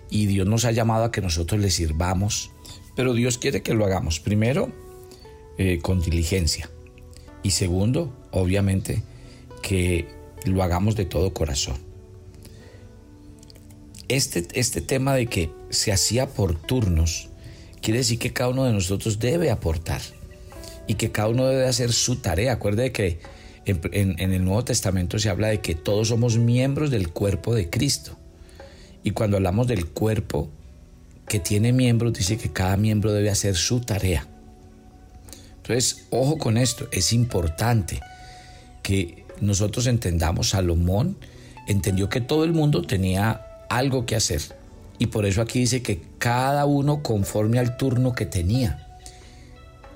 y 0.09 0.27
Dios 0.27 0.47
nos 0.47 0.65
ha 0.65 0.71
llamado 0.71 1.05
a 1.05 1.11
que 1.11 1.21
nosotros 1.21 1.59
le 1.59 1.71
sirvamos, 1.71 2.51
pero 2.95 3.13
Dios 3.13 3.37
quiere 3.37 3.63
que 3.63 3.73
lo 3.73 3.85
hagamos, 3.85 4.19
primero, 4.19 4.71
eh, 5.57 5.79
con 5.81 6.01
diligencia. 6.01 6.69
Y 7.41 7.51
segundo, 7.51 8.15
obviamente, 8.31 9.03
que 9.61 10.07
lo 10.45 10.61
hagamos 10.61 10.95
de 10.95 11.05
todo 11.05 11.33
corazón. 11.33 11.77
Este, 14.07 14.47
este 14.53 14.81
tema 14.81 15.15
de 15.15 15.27
que 15.27 15.49
se 15.69 15.91
hacía 15.91 16.27
por 16.27 16.55
turnos, 16.55 17.29
quiere 17.81 17.99
decir 17.99 18.19
que 18.19 18.33
cada 18.33 18.49
uno 18.49 18.65
de 18.65 18.73
nosotros 18.73 19.17
debe 19.17 19.49
aportar 19.49 20.01
y 20.87 20.95
que 20.95 21.11
cada 21.11 21.29
uno 21.29 21.47
debe 21.47 21.67
hacer 21.67 21.91
su 21.93 22.17
tarea. 22.17 22.53
Acuerde 22.53 22.91
que 22.91 23.19
en, 23.65 24.15
en, 24.19 24.33
el 24.33 24.43
Nuevo 24.43 24.65
Testamento 24.65 25.19
se 25.19 25.29
habla 25.29 25.47
de 25.47 25.61
que 25.61 25.75
todos 25.75 26.09
somos 26.09 26.37
miembros 26.37 26.91
del 26.91 27.09
cuerpo 27.09 27.55
de 27.55 27.69
Cristo. 27.69 28.17
Y 29.03 29.11
cuando 29.11 29.37
hablamos 29.37 29.67
del 29.67 29.87
cuerpo, 29.87 30.49
que 31.27 31.39
tiene 31.39 31.73
miembros 31.73 32.13
dice 32.13 32.37
que 32.37 32.51
cada 32.51 32.77
miembro 32.77 33.11
debe 33.11 33.29
hacer 33.29 33.55
su 33.55 33.81
tarea. 33.81 34.27
Entonces, 35.57 36.07
ojo 36.09 36.37
con 36.37 36.57
esto, 36.57 36.87
es 36.91 37.13
importante 37.13 38.01
que 38.81 39.25
nosotros 39.39 39.87
entendamos, 39.87 40.49
Salomón 40.49 41.17
entendió 41.67 42.09
que 42.09 42.21
todo 42.21 42.43
el 42.43 42.53
mundo 42.53 42.81
tenía 42.81 43.41
algo 43.69 44.05
que 44.05 44.15
hacer. 44.15 44.41
Y 44.99 45.07
por 45.07 45.25
eso 45.25 45.41
aquí 45.41 45.59
dice 45.59 45.81
que 45.81 46.01
cada 46.17 46.65
uno 46.65 47.01
conforme 47.01 47.59
al 47.59 47.77
turno 47.77 48.13
que 48.13 48.25
tenía. 48.25 48.92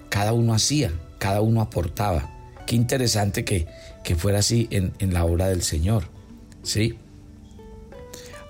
Cada 0.10 0.34
uno 0.34 0.54
hacía, 0.54 0.92
cada 1.20 1.42
uno 1.42 1.62
aportaba. 1.62 2.34
Qué 2.66 2.76
interesante 2.76 3.46
que, 3.46 3.68
que 4.04 4.16
fuera 4.16 4.40
así 4.40 4.68
en, 4.72 4.94
en 5.00 5.14
la 5.14 5.26
obra 5.26 5.48
del 5.48 5.64
Señor. 5.64 6.06
¿Sí? 6.64 6.98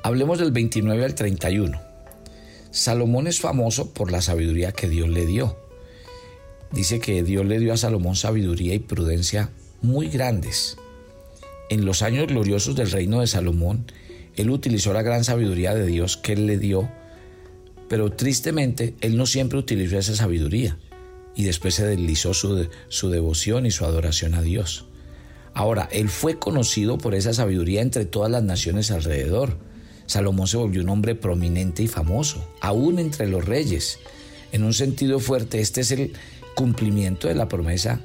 Hablemos 0.04 0.40
del 0.40 0.52
29 0.52 1.06
al 1.06 1.16
31. 1.16 1.80
Salomón 2.72 3.28
es 3.28 3.40
famoso 3.40 3.94
por 3.94 4.12
la 4.12 4.22
sabiduría 4.22 4.72
que 4.72 4.90
Dios 4.90 5.10
le 5.10 5.26
dio. 5.26 5.58
Dice 6.72 7.00
que 7.00 7.24
Dios 7.24 7.46
le 7.46 7.60
dio 7.60 7.74
a 7.74 7.78
Salomón 7.78 8.16
sabiduría 8.16 8.74
y 8.74 8.80
prudencia 8.80 9.50
muy 9.82 10.10
grandes. 10.10 10.78
En 11.70 11.86
los 11.86 12.02
años 12.02 12.28
gloriosos 12.28 12.76
del 12.76 12.92
reino 12.92 13.22
de 13.22 13.28
Salomón, 13.28 13.86
él 14.36 14.50
utilizó 14.50 14.94
la 14.94 15.02
gran 15.02 15.24
sabiduría 15.24 15.74
de 15.74 15.86
Dios 15.86 16.18
que 16.18 16.34
él 16.34 16.46
le 16.46 16.58
dio, 16.58 16.90
pero 17.90 18.12
tristemente 18.12 18.96
él 19.02 19.18
no 19.18 19.26
siempre 19.26 19.58
utilizó 19.58 19.98
esa 19.98 20.16
sabiduría 20.16 20.78
y 21.38 21.44
después 21.44 21.76
se 21.76 21.86
deslizó 21.86 22.34
su, 22.34 22.68
su 22.90 23.10
devoción 23.12 23.68
y 23.68 23.72
su 23.72 23.86
adoración 23.86 24.34
a 24.34 24.42
Dios. 24.42 24.86
Ahora, 25.54 25.88
él 25.92 26.10
fue 26.10 26.40
conocido 26.40 26.98
por 26.98 27.14
esa 27.14 27.32
sabiduría 27.32 27.82
entre 27.82 28.06
todas 28.06 28.32
las 28.32 28.44
naciones 28.44 28.90
alrededor. 28.90 29.56
Salomón 30.08 30.48
se 30.48 30.58
volvió 30.58 30.82
un 30.82 30.90
hombre 30.90 31.14
prominente 31.14 31.84
y 31.84 31.88
famoso, 31.88 32.44
aún 32.60 32.98
entre 32.98 33.28
los 33.28 33.46
reyes. 33.46 34.00
En 34.52 34.64
un 34.64 34.74
sentido 34.74 35.20
fuerte, 35.20 35.62
este 35.62 35.82
es 35.82 35.92
el 35.92 36.14
cumplimiento 36.56 37.28
de 37.28 37.36
la 37.36 37.48
promesa 37.48 38.02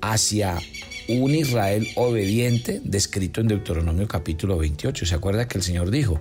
hacia 0.00 0.58
un 1.06 1.34
Israel 1.34 1.86
obediente 1.96 2.80
descrito 2.82 3.42
en 3.42 3.48
Deuteronomio 3.48 4.08
capítulo 4.08 4.56
28. 4.56 5.04
¿Se 5.04 5.14
acuerda 5.14 5.48
que 5.48 5.58
el 5.58 5.64
Señor 5.64 5.90
dijo, 5.90 6.18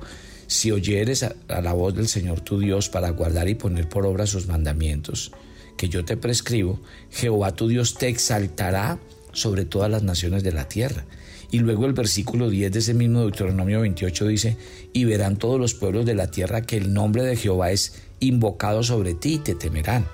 si 0.47 0.71
oyeres 0.71 1.23
a, 1.23 1.35
la 1.61 1.71
voz 1.71 1.95
del 1.95 2.09
Señor 2.09 2.41
tu 2.41 2.59
Dios 2.59 2.89
para 2.89 3.11
guardar 3.11 3.47
y 3.47 3.55
poner 3.55 3.87
por 3.87 4.05
obra 4.05 4.27
sus 4.27 4.47
mandamientos 4.47 5.31
que 5.79 5.87
yo 5.87 6.03
te 6.03 6.17
prescribo, 6.17 6.77
Jehová 7.09 7.55
tu 7.55 7.69
Dios 7.69 7.93
te 7.93 8.09
exaltará 8.09 8.99
sobre 9.31 9.63
todas 9.63 9.89
las 9.89 10.03
naciones 10.03 10.43
de 10.43 10.51
la 10.51 10.67
tierra 10.67 11.05
y 11.51 11.59
luego 11.59 11.85
el 11.85 11.93
versículo 11.93 12.49
10 12.49 12.73
de 12.73 12.79
ese 12.79 12.93
mismo 12.93 13.21
Deuteronomio 13.21 13.79
28 13.79 14.27
dice, 14.27 14.57
y 14.91 15.05
verán 15.05 15.37
todos 15.37 15.57
los 15.57 15.73
pueblos 15.75 16.05
de 16.05 16.15
la 16.15 16.27
tierra 16.27 16.63
que 16.63 16.75
el 16.75 16.93
nombre 16.93 17.23
de 17.23 17.37
Jehová 17.37 17.71
es 17.71 17.93
invocado 18.19 18.83
sobre 18.83 19.13
ti 19.13 19.35
y 19.35 19.37
te 19.39 19.55
temerán. 19.55 20.05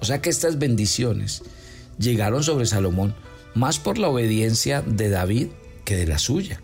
O 0.00 0.04
sea 0.04 0.22
que 0.22 0.30
estas 0.30 0.60
bendiciones 0.60 1.42
llegaron 1.98 2.44
sobre 2.44 2.66
Salomón 2.66 3.12
más 3.56 3.80
por 3.80 3.98
la 3.98 4.08
obediencia 4.08 4.82
de 4.82 5.08
David 5.08 5.48
que 5.84 5.96
de 5.96 6.06
la 6.06 6.20
suya, 6.20 6.60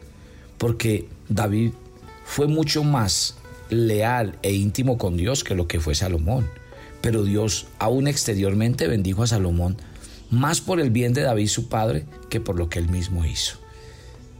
porque 0.59 1.09
David 1.29 1.73
fue 2.25 2.47
mucho 2.47 2.85
más 2.85 3.35
leal 3.69 4.39
e 4.43 4.53
íntimo 4.53 4.97
con 4.97 5.17
Dios 5.17 5.43
que 5.43 5.57
lo 5.57 5.67
que 5.67 5.81
fue 5.81 5.97
Salomón. 5.97 6.49
Pero 7.01 7.25
Dios 7.25 7.67
aún 7.79 8.09
exteriormente 8.09 8.89
bendijo 8.89 9.23
a 9.23 9.27
Salomón 9.27 9.77
más 10.31 10.61
por 10.61 10.81
el 10.81 10.91
bien 10.91 11.13
de 11.13 11.23
David 11.23 11.49
su 11.49 11.69
padre 11.69 12.07
que 12.29 12.41
por 12.41 12.57
lo 12.57 12.69
que 12.69 12.79
él 12.79 12.89
mismo 12.89 13.25
hizo. 13.25 13.59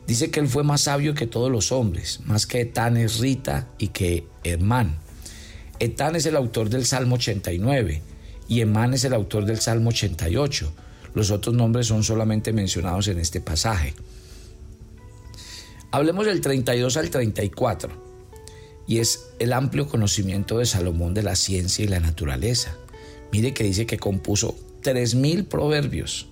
Dice 0.07 0.31
que 0.31 0.41
él 0.41 0.49
fue 0.49 0.65
más 0.65 0.83
sabio 0.83 1.15
que 1.15 1.27
todos 1.27 1.51
los 1.51 1.73
hombres, 1.73 2.21
más 2.25 2.47
que 2.47 2.61
Etán 2.61 2.97
es 2.97 3.19
Rita 3.19 3.69
y 3.79 3.89
que 3.89 4.27
Hermán. 4.45 4.99
Etán 5.79 6.17
es 6.17 6.27
el 6.27 6.37
autor 6.37 6.69
del 6.69 6.85
Salmo 6.85 7.17
89 7.17 8.03
y 8.49 8.61
Emán 8.61 8.95
es 8.95 9.05
el 9.05 9.15
autor 9.15 9.45
del 9.45 9.61
Salmo 9.61 9.91
88. 9.91 10.73
Los 11.15 11.31
otros 11.31 11.55
nombres 11.55 11.87
son 11.87 12.03
solamente 12.03 12.53
mencionados 12.53 13.09
en 13.09 13.19
este 13.19 13.41
pasaje. 13.41 13.95
Hablemos 15.93 16.27
del 16.27 16.41
32 16.41 16.97
al 16.97 17.11
34 17.11 18.10
y 18.91 18.99
es 18.99 19.29
el 19.39 19.53
amplio 19.53 19.87
conocimiento 19.87 20.59
de 20.59 20.67
Salomón 20.67 21.15
de 21.15 21.23
la 21.23 21.37
ciencia 21.37 21.85
y 21.85 21.87
la 21.87 22.01
naturaleza. 22.01 22.77
Mire 23.31 23.55
que 23.55 23.63
dice 23.63 23.87
que 23.87 23.99
compuso 23.99 24.57
tres 24.83 25.15
mil 25.15 25.45
proverbios. 25.45 26.27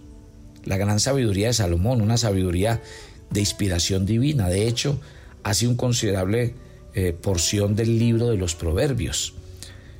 La 0.64 0.76
gran 0.76 0.98
sabiduría 0.98 1.46
de 1.46 1.52
Salomón, 1.52 2.00
una 2.00 2.16
sabiduría 2.16 2.82
de 3.30 3.38
inspiración 3.38 4.06
divina. 4.06 4.48
De 4.48 4.66
hecho, 4.66 5.00
hace 5.44 5.68
un 5.68 5.76
considerable 5.76 6.56
eh, 6.94 7.12
porción 7.12 7.76
del 7.76 7.96
libro 7.96 8.26
de 8.26 8.36
los 8.36 8.56
proverbios. 8.56 9.34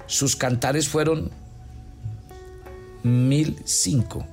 Sus 0.09 0.35
cantares 0.35 0.89
fueron 0.89 1.31
mil 3.05 3.57
cinco. 3.67 4.27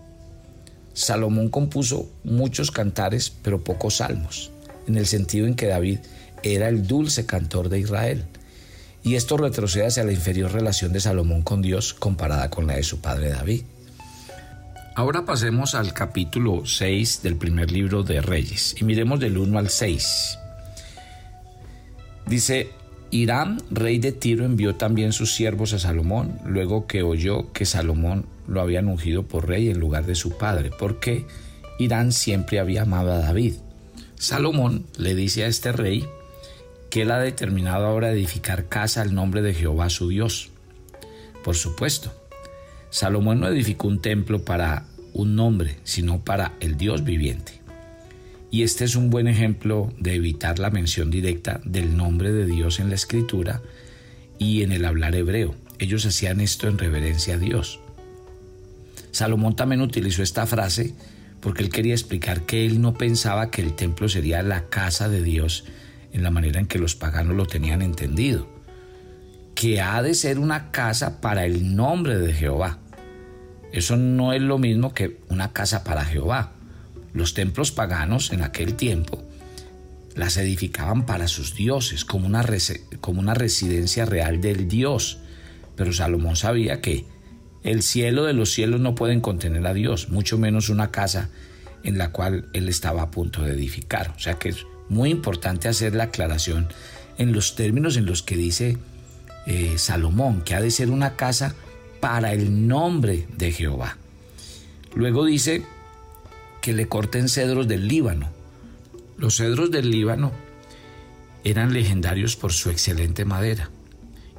Salomón 0.95 1.49
compuso 1.49 2.09
muchos 2.23 2.71
cantares, 2.71 3.31
pero 3.43 3.63
pocos 3.63 3.97
salmos, 3.97 4.49
en 4.87 4.97
el 4.97 5.05
sentido 5.05 5.45
en 5.45 5.53
que 5.53 5.67
David 5.67 5.99
era 6.43 6.69
el 6.69 6.87
dulce 6.87 7.25
cantor 7.25 7.69
de 7.69 7.79
Israel. 7.79 8.25
Y 9.03 9.15
esto 9.15 9.37
retrocede 9.37 9.87
hacia 9.87 10.03
la 10.03 10.13
inferior 10.13 10.51
relación 10.51 10.91
de 10.91 10.99
Salomón 10.99 11.43
con 11.43 11.61
Dios 11.61 11.93
comparada 11.93 12.49
con 12.49 12.67
la 12.67 12.75
de 12.75 12.83
su 12.83 13.01
padre 13.01 13.29
David. 13.29 13.63
Ahora 14.95 15.25
pasemos 15.25 15.75
al 15.75 15.93
capítulo 15.93 16.65
6 16.65 17.21
del 17.21 17.35
primer 17.35 17.69
libro 17.69 18.03
de 18.03 18.21
Reyes 18.21 18.75
y 18.79 18.85
miremos 18.85 19.19
del 19.19 19.37
1 19.37 19.59
al 19.59 19.69
6. 19.69 20.39
Dice, 22.27 22.69
Irán, 23.11 23.61
rey 23.69 23.99
de 23.99 24.11
Tiro, 24.11 24.45
envió 24.45 24.75
también 24.75 25.13
sus 25.13 25.35
siervos 25.35 25.73
a 25.73 25.79
Salomón, 25.79 26.39
luego 26.45 26.87
que 26.87 27.03
oyó 27.03 27.51
que 27.51 27.65
Salomón 27.65 28.25
lo 28.47 28.61
habían 28.61 28.87
ungido 28.87 29.23
por 29.23 29.47
rey 29.47 29.69
en 29.69 29.79
lugar 29.79 30.05
de 30.05 30.15
su 30.15 30.37
padre, 30.37 30.71
porque 30.79 31.25
Irán 31.77 32.11
siempre 32.11 32.59
había 32.59 32.83
amado 32.83 33.11
a 33.11 33.19
David. 33.19 33.55
Salomón 34.15 34.85
le 34.97 35.13
dice 35.13 35.43
a 35.43 35.47
este 35.47 35.71
rey 35.71 36.07
que 36.95 37.01
él 37.01 37.11
ha 37.11 37.19
determinado 37.19 37.87
ahora 37.87 38.09
edificar 38.09 38.69
casa 38.69 39.01
al 39.01 39.13
nombre 39.13 39.41
de 39.41 39.53
Jehová 39.53 39.89
su 39.89 40.07
Dios. 40.07 40.51
Por 41.43 41.57
supuesto, 41.57 42.13
Salomón 42.89 43.41
no 43.41 43.49
edificó 43.49 43.89
un 43.89 43.99
templo 43.99 44.45
para 44.45 44.85
un 45.11 45.35
nombre, 45.35 45.75
sino 45.83 46.23
para 46.23 46.53
el 46.61 46.77
Dios 46.77 47.03
viviente. 47.03 47.59
Y 48.49 48.63
este 48.63 48.85
es 48.85 48.95
un 48.95 49.09
buen 49.09 49.27
ejemplo 49.27 49.91
de 49.99 50.15
evitar 50.15 50.57
la 50.57 50.69
mención 50.69 51.11
directa 51.11 51.59
del 51.65 51.97
nombre 51.97 52.31
de 52.31 52.45
Dios 52.45 52.79
en 52.79 52.87
la 52.87 52.95
escritura 52.95 53.61
y 54.39 54.63
en 54.63 54.71
el 54.71 54.85
hablar 54.85 55.15
hebreo. 55.15 55.53
Ellos 55.79 56.05
hacían 56.05 56.39
esto 56.39 56.69
en 56.69 56.77
reverencia 56.77 57.33
a 57.33 57.39
Dios. 57.39 57.81
Salomón 59.11 59.57
también 59.57 59.81
utilizó 59.81 60.23
esta 60.23 60.45
frase 60.45 60.95
porque 61.41 61.61
él 61.61 61.69
quería 61.71 61.93
explicar 61.93 62.43
que 62.45 62.65
él 62.65 62.79
no 62.79 62.93
pensaba 62.93 63.51
que 63.51 63.61
el 63.61 63.73
templo 63.75 64.07
sería 64.07 64.41
la 64.43 64.69
casa 64.69 65.09
de 65.09 65.21
Dios 65.21 65.65
en 66.15 66.23
la 66.23 66.31
manera 66.31 66.61
en 66.61 66.65
que 66.65 66.79
los 66.79 66.95
paganos 66.95 67.35
lo 67.35 67.45
tenían 67.45 67.81
entendido, 67.81 68.47
que 69.53 69.81
ha 69.81 70.01
de 70.01 70.13
ser 70.13 70.39
una 70.39 70.71
casa 70.71 71.19
para 71.19 71.43
el 71.43 71.75
nombre 71.75 72.17
de 72.17 72.31
Jehová. 72.31 72.79
Eso 73.73 73.97
no 73.97 74.31
es 74.31 74.41
lo 74.41 74.57
mismo 74.57 74.93
que 74.93 75.19
una 75.27 75.51
casa 75.51 75.83
para 75.83 76.05
Jehová. 76.05 76.53
Los 77.11 77.33
templos 77.33 77.73
paganos 77.73 78.31
en 78.31 78.43
aquel 78.43 78.75
tiempo 78.75 79.25
las 80.15 80.37
edificaban 80.37 81.05
para 81.05 81.27
sus 81.27 81.53
dioses, 81.53 82.05
como 82.05 82.27
una, 82.27 82.45
como 83.01 83.19
una 83.19 83.33
residencia 83.33 84.05
real 84.05 84.39
del 84.39 84.69
Dios. 84.69 85.19
Pero 85.75 85.91
Salomón 85.91 86.37
sabía 86.37 86.79
que 86.79 87.05
el 87.63 87.83
cielo 87.83 88.23
de 88.23 88.31
los 88.31 88.53
cielos 88.53 88.79
no 88.79 88.95
pueden 88.95 89.19
contener 89.19 89.67
a 89.67 89.73
Dios, 89.73 90.07
mucho 90.07 90.37
menos 90.37 90.69
una 90.69 90.91
casa 90.91 91.29
en 91.83 91.97
la 91.97 92.13
cual 92.13 92.47
él 92.53 92.69
estaba 92.69 93.01
a 93.01 93.11
punto 93.11 93.41
de 93.41 93.51
edificar. 93.51 94.13
O 94.15 94.19
sea 94.19 94.35
que 94.35 94.55
muy 94.89 95.09
importante 95.09 95.67
hacer 95.67 95.95
la 95.95 96.05
aclaración 96.05 96.69
en 97.17 97.31
los 97.31 97.55
términos 97.55 97.97
en 97.97 98.05
los 98.05 98.21
que 98.21 98.35
dice 98.35 98.77
eh, 99.45 99.75
Salomón, 99.77 100.41
que 100.41 100.55
ha 100.55 100.61
de 100.61 100.71
ser 100.71 100.89
una 100.89 101.15
casa 101.15 101.55
para 101.99 102.33
el 102.33 102.67
nombre 102.67 103.27
de 103.37 103.51
Jehová. 103.51 103.97
Luego 104.95 105.25
dice 105.25 105.63
que 106.61 106.73
le 106.73 106.87
corten 106.87 107.29
cedros 107.29 107.67
del 107.67 107.87
Líbano. 107.87 108.29
Los 109.17 109.37
cedros 109.37 109.71
del 109.71 109.91
Líbano 109.91 110.31
eran 111.43 111.73
legendarios 111.73 112.35
por 112.35 112.53
su 112.53 112.69
excelente 112.69 113.23
madera. 113.23 113.69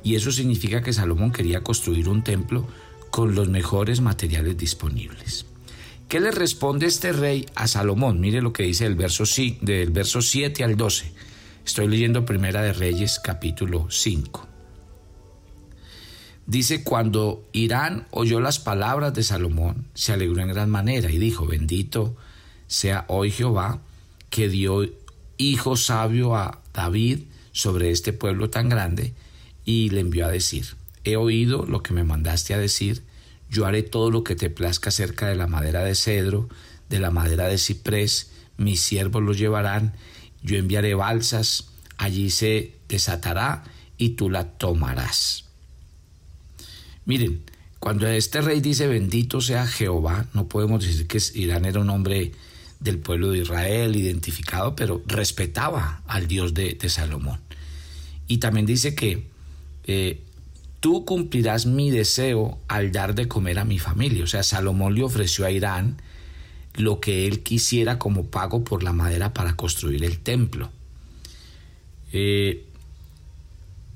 Y 0.03 0.17
eso 0.17 0.33
significa 0.33 0.83
que 0.83 0.93
Salomón 0.93 1.33
quería 1.33 1.63
construir 1.63 2.09
un 2.09 2.23
templo 2.23 2.67
con 3.11 3.35
los 3.35 3.49
mejores 3.49 4.01
materiales 4.01 4.57
disponibles. 4.57 5.47
¿Qué 6.09 6.21
le 6.21 6.31
responde 6.31 6.87
este 6.87 7.11
rey 7.11 7.47
a 7.57 7.67
Salomón? 7.67 8.21
Mire 8.21 8.41
lo 8.41 8.53
que 8.53 8.63
dice 8.63 8.87
el 8.87 8.95
verso, 8.95 9.25
del 9.61 9.91
verso 9.91 10.23
7 10.23 10.63
al 10.63 10.77
12. 10.77 11.13
Estoy 11.65 11.89
leyendo 11.89 12.25
Primera 12.25 12.63
de 12.63 12.73
Reyes 12.73 13.19
capítulo 13.19 13.89
5. 13.91 14.47
Dice, 16.47 16.85
cuando 16.85 17.45
Irán 17.53 18.07
oyó 18.13 18.39
las 18.39 18.61
palabras 18.61 19.15
de 19.15 19.25
Salomón, 19.25 19.89
se 19.95 20.13
alegró 20.13 20.41
en 20.41 20.49
gran 20.49 20.71
manera 20.71 21.11
y 21.11 21.19
dijo, 21.19 21.45
bendito 21.45 22.15
sea 22.69 23.05
hoy 23.09 23.33
Jehová, 23.33 23.81
que 24.31 24.49
dio 24.49 24.89
hijo 25.39 25.77
sabio 25.77 26.37
a 26.37 26.63
David 26.73 27.23
sobre 27.51 27.91
este 27.91 28.13
pueblo 28.13 28.49
tan 28.49 28.69
grande, 28.69 29.13
y 29.65 29.91
le 29.91 30.03
envió 30.03 30.27
a 30.27 30.31
decir, 30.31 30.77
he 31.03 31.17
oído 31.17 31.67
lo 31.67 31.83
que 31.83 31.93
me 31.93 32.05
mandaste 32.05 32.55
a 32.55 32.59
decir, 32.59 33.03
yo 33.57 33.65
haré 33.65 33.83
todo 33.83 34.11
lo 34.11 34.23
que 34.23 34.37
te 34.37 34.51
plazca 34.51 34.91
acerca 34.91 35.29
de 35.29 35.35
la 35.35 35.47
madera 35.47 35.83
de 35.83 35.95
cedro, 35.95 36.47
de 36.91 37.01
la 37.01 37.11
madera 37.11 37.49
de 37.49 37.57
ciprés, 37.57 38.31
mis 38.59 38.83
siervos 38.83 39.23
los 39.23 39.39
llevarán, 39.39 39.95
yo 40.43 40.59
enviaré 40.59 40.95
balsas, 40.95 41.69
allí 41.97 42.29
se 42.29 42.75
desatará 42.87 43.65
y 43.97 44.11
tú 44.11 44.29
la 44.29 44.45
tomarás. 44.45 45.47
Miren, 47.07 47.45
cuando 47.79 48.07
este 48.07 48.43
rey 48.43 48.61
dice 48.61 48.89
bendito 48.89 49.41
sea 49.41 49.67
Jehová, 49.67 50.27
no 50.35 50.49
podemos 50.49 50.85
decir 50.85 51.07
que 51.07 51.19
Irán 51.41 51.65
era 51.65 51.81
un 51.81 51.89
hombre 51.89 52.33
del 52.79 52.99
pueblo 52.99 53.31
de 53.31 53.39
Israel 53.39 53.97
identificado, 53.97 54.77
pero 54.77 55.03
respetaba 55.07 56.03
al 56.07 56.29
Dios 56.29 56.53
de, 56.53 56.77
Salomón. 56.91 57.41
Y 58.29 58.37
también 58.37 58.67
dice 58.67 58.95
que 58.95 59.29
eh, 59.85 60.26
tú 60.81 61.05
cumplirás 61.05 61.67
mi 61.67 61.91
deseo 61.91 62.59
al 62.69 62.93
dar 62.93 63.15
de 63.15 63.29
comer 63.29 63.59
a 63.59 63.65
mi 63.65 63.79
familia. 63.79 64.25
O 64.25 64.27
sea, 64.27 64.43
Salomón 64.43 64.95
le 64.95 65.03
ofreció 65.03 65.47
a 65.47 65.51
Irán 65.51 66.01
lo 66.75 67.01
que 67.01 67.27
él 67.27 67.43
quisiera 67.43 67.99
como 67.99 68.27
pago 68.27 68.65
por 68.65 68.83
la 68.83 68.93
madera 68.93 69.33
para 69.33 69.57
construir 69.57 70.05
el 70.05 70.19
templo. 70.19 70.71
Eh, 72.13 72.67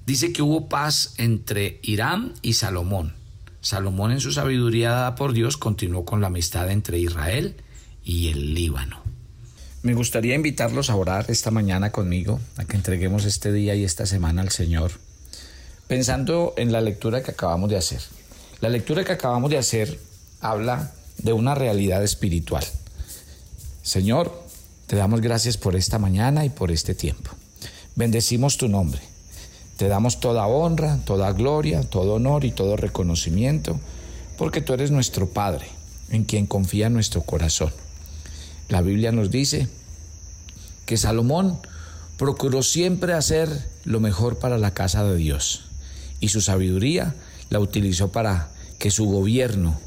dice 0.07 0.33
que 0.33 0.43
hubo 0.43 0.69
paz 0.69 1.14
entre 1.19 1.79
Irán 1.83 2.35
y 2.43 2.55
Salomón. 2.55 3.14
Salomón 3.61 4.12
en 4.12 4.21
su 4.21 4.33
sabiduría 4.33 4.90
dada 4.90 5.14
por 5.14 5.33
Dios 5.33 5.57
continuó 5.57 6.05
con 6.05 6.21
la 6.21 6.29
amistad 6.29 6.71
entre 6.71 6.99
Israel 6.99 7.57
y 8.03 8.29
el 8.29 8.55
Líbano. 8.55 9.03
Me 9.83 9.95
gustaría 9.95 10.35
invitarlos 10.35 10.90
a 10.90 10.97
orar 10.97 11.27
esta 11.29 11.51
mañana 11.51 11.90
conmigo, 11.90 12.40
a 12.57 12.64
que 12.64 12.77
entreguemos 12.77 13.25
este 13.25 13.53
día 13.53 13.75
y 13.75 13.85
esta 13.85 14.05
semana 14.05 14.43
al 14.43 14.51
Señor, 14.51 14.93
pensando 15.90 16.55
en 16.57 16.70
la 16.70 16.81
lectura 16.81 17.20
que 17.20 17.33
acabamos 17.33 17.68
de 17.68 17.76
hacer. 17.76 18.00
La 18.61 18.68
lectura 18.68 19.03
que 19.03 19.11
acabamos 19.11 19.50
de 19.50 19.59
hacer 19.59 19.98
habla 20.40 20.92
de 21.18 21.33
una 21.33 21.57
realidad 21.57 22.05
espiritual. 22.05 22.64
Señor, 23.83 24.40
te 24.87 24.94
damos 24.94 25.20
gracias 25.20 25.57
por 25.57 25.74
esta 25.74 25.98
mañana 25.98 26.44
y 26.44 26.48
por 26.48 26.70
este 26.70 26.94
tiempo. 26.94 27.33
Bendecimos 27.96 28.57
tu 28.57 28.68
nombre. 28.68 29.00
Te 29.79 29.88
damos 29.88 30.20
toda 30.20 30.46
honra, 30.46 31.00
toda 31.05 31.33
gloria, 31.33 31.83
todo 31.83 32.14
honor 32.14 32.44
y 32.44 32.53
todo 32.53 32.76
reconocimiento, 32.76 33.81
porque 34.38 34.61
tú 34.61 34.74
eres 34.74 34.92
nuestro 34.92 35.31
Padre, 35.31 35.66
en 36.11 36.22
quien 36.22 36.46
confía 36.46 36.88
nuestro 36.88 37.22
corazón. 37.22 37.72
La 38.68 38.81
Biblia 38.81 39.11
nos 39.11 39.33
dice 39.33 39.66
que 40.87 40.96
Salomón 40.96 41.59
procuró 42.16 42.62
siempre 42.62 43.12
hacer 43.12 43.48
lo 43.83 43.98
mejor 43.98 44.38
para 44.38 44.57
la 44.57 44.72
casa 44.72 45.03
de 45.03 45.16
Dios 45.16 45.64
y 46.20 46.28
su 46.28 46.40
sabiduría 46.40 47.14
la 47.48 47.59
utilizó 47.59 48.12
para 48.12 48.50
que 48.78 48.90
su 48.90 49.06
gobierno 49.06 49.78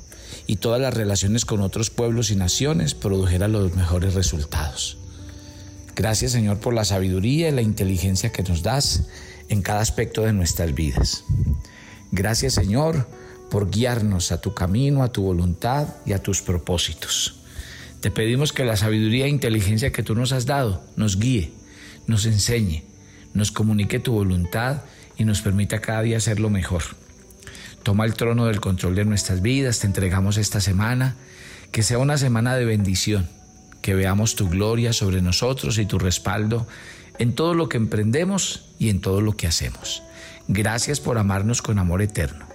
y 0.47 0.57
todas 0.57 0.81
las 0.81 0.93
relaciones 0.93 1.45
con 1.45 1.61
otros 1.61 1.89
pueblos 1.89 2.31
y 2.31 2.35
naciones 2.35 2.95
produjeran 2.95 3.51
los 3.51 3.75
mejores 3.75 4.13
resultados. 4.13 4.97
Gracias 5.95 6.31
Señor 6.31 6.59
por 6.59 6.73
la 6.73 6.85
sabiduría 6.85 7.49
y 7.49 7.51
la 7.51 7.61
inteligencia 7.61 8.31
que 8.31 8.43
nos 8.43 8.63
das 8.63 9.03
en 9.49 9.61
cada 9.61 9.81
aspecto 9.81 10.23
de 10.23 10.33
nuestras 10.33 10.73
vidas. 10.73 11.23
Gracias 12.11 12.53
Señor 12.53 13.07
por 13.49 13.69
guiarnos 13.69 14.31
a 14.31 14.41
tu 14.41 14.53
camino, 14.53 15.03
a 15.03 15.11
tu 15.11 15.21
voluntad 15.23 15.87
y 16.05 16.13
a 16.13 16.23
tus 16.23 16.41
propósitos. 16.41 17.35
Te 18.01 18.11
pedimos 18.11 18.51
que 18.51 18.65
la 18.65 18.75
sabiduría 18.75 19.25
e 19.25 19.29
inteligencia 19.29 19.91
que 19.91 20.03
tú 20.03 20.15
nos 20.15 20.31
has 20.31 20.45
dado 20.45 20.83
nos 20.95 21.19
guíe, 21.19 21.53
nos 22.07 22.25
enseñe, 22.25 22.83
nos 23.33 23.51
comunique 23.51 23.99
tu 23.99 24.13
voluntad 24.13 24.81
y 25.17 25.25
nos 25.25 25.41
permita 25.41 25.79
cada 25.79 26.01
día 26.01 26.19
ser 26.19 26.39
lo 26.39 26.49
mejor. 26.49 26.83
Toma 27.83 28.05
el 28.05 28.13
trono 28.13 28.45
del 28.45 28.61
control 28.61 28.95
de 28.95 29.05
nuestras 29.05 29.41
vidas, 29.41 29.79
te 29.79 29.87
entregamos 29.87 30.37
esta 30.37 30.61
semana, 30.61 31.15
que 31.71 31.83
sea 31.83 31.97
una 31.97 32.17
semana 32.17 32.55
de 32.55 32.65
bendición, 32.65 33.27
que 33.81 33.93
veamos 33.93 34.35
tu 34.35 34.49
gloria 34.49 34.93
sobre 34.93 35.21
nosotros 35.21 35.77
y 35.77 35.85
tu 35.85 35.99
respaldo 35.99 36.67
en 37.19 37.33
todo 37.33 37.53
lo 37.53 37.69
que 37.69 37.77
emprendemos 37.77 38.65
y 38.79 38.89
en 38.89 39.01
todo 39.01 39.21
lo 39.21 39.35
que 39.35 39.47
hacemos. 39.47 40.03
Gracias 40.47 40.99
por 40.99 41.17
amarnos 41.17 41.61
con 41.61 41.79
amor 41.79 42.01
eterno. 42.01 42.45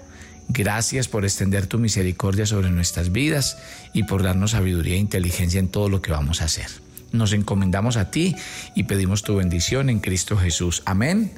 Gracias 0.48 1.08
por 1.08 1.24
extender 1.24 1.66
tu 1.66 1.78
misericordia 1.78 2.46
sobre 2.46 2.70
nuestras 2.70 3.12
vidas 3.12 3.58
y 3.92 4.04
por 4.04 4.22
darnos 4.22 4.52
sabiduría 4.52 4.94
e 4.94 4.98
inteligencia 4.98 5.60
en 5.60 5.68
todo 5.68 5.90
lo 5.90 6.00
que 6.00 6.10
vamos 6.10 6.40
a 6.40 6.46
hacer. 6.46 6.68
Nos 7.12 7.32
encomendamos 7.32 7.96
a 7.96 8.10
ti 8.10 8.34
y 8.74 8.84
pedimos 8.84 9.22
tu 9.22 9.36
bendición 9.36 9.90
en 9.90 10.00
Cristo 10.00 10.36
Jesús. 10.36 10.82
Amén. 10.86 11.32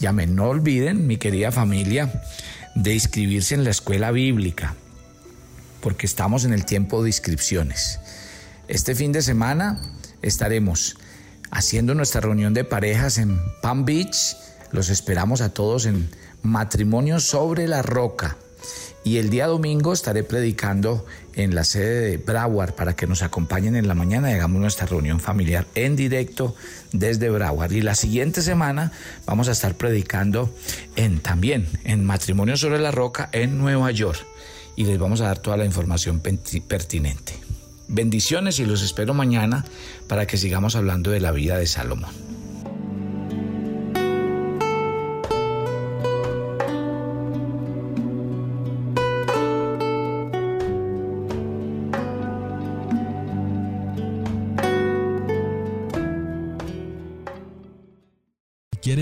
Y 0.00 0.06
amén. 0.06 0.34
No 0.34 0.48
olviden, 0.48 1.06
mi 1.06 1.16
querida 1.16 1.52
familia, 1.52 2.22
de 2.74 2.94
inscribirse 2.94 3.54
en 3.54 3.64
la 3.64 3.70
escuela 3.70 4.10
bíblica, 4.10 4.74
porque 5.80 6.06
estamos 6.06 6.44
en 6.44 6.52
el 6.52 6.64
tiempo 6.64 7.02
de 7.02 7.08
inscripciones. 7.08 7.98
Este 8.68 8.94
fin 8.94 9.12
de 9.12 9.22
semana 9.22 9.80
estaremos 10.22 10.96
haciendo 11.50 11.94
nuestra 11.94 12.20
reunión 12.20 12.52
de 12.52 12.64
parejas 12.64 13.18
en 13.18 13.40
Palm 13.62 13.84
Beach. 13.84 14.36
Los 14.72 14.90
esperamos 14.90 15.40
a 15.40 15.54
todos 15.54 15.86
en 15.86 16.10
Matrimonio 16.42 17.20
sobre 17.20 17.66
la 17.66 17.82
Roca. 17.82 18.36
Y 19.06 19.18
el 19.18 19.30
día 19.30 19.46
domingo 19.46 19.92
estaré 19.92 20.24
predicando 20.24 21.06
en 21.36 21.54
la 21.54 21.62
sede 21.62 22.00
de 22.00 22.16
Broward 22.16 22.74
para 22.74 22.96
que 22.96 23.06
nos 23.06 23.22
acompañen 23.22 23.76
en 23.76 23.86
la 23.86 23.94
mañana 23.94 24.32
y 24.32 24.34
hagamos 24.34 24.60
nuestra 24.60 24.84
reunión 24.84 25.20
familiar 25.20 25.64
en 25.76 25.94
directo 25.94 26.56
desde 26.90 27.30
Broward. 27.30 27.70
Y 27.70 27.82
la 27.82 27.94
siguiente 27.94 28.42
semana 28.42 28.90
vamos 29.24 29.48
a 29.48 29.52
estar 29.52 29.76
predicando 29.76 30.52
en 30.96 31.20
también 31.20 31.68
en 31.84 32.04
Matrimonio 32.04 32.56
sobre 32.56 32.80
la 32.80 32.90
Roca 32.90 33.28
en 33.30 33.58
Nueva 33.58 33.92
York. 33.92 34.26
Y 34.74 34.86
les 34.86 34.98
vamos 34.98 35.20
a 35.20 35.26
dar 35.26 35.38
toda 35.38 35.56
la 35.56 35.64
información 35.64 36.18
pertinente. 36.18 37.34
Bendiciones 37.86 38.58
y 38.58 38.66
los 38.66 38.82
espero 38.82 39.14
mañana 39.14 39.64
para 40.08 40.26
que 40.26 40.36
sigamos 40.36 40.74
hablando 40.74 41.12
de 41.12 41.20
la 41.20 41.30
vida 41.30 41.56
de 41.56 41.68
Salomón. 41.68 42.25